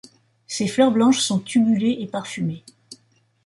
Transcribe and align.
Ses 0.47 0.65
fleurs 0.67 0.89
blanches 0.89 1.19
sont 1.19 1.37
tubulées 1.39 1.97
et 1.99 2.07
parfumées. 2.07 2.63